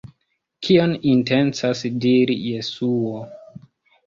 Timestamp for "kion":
0.67-0.95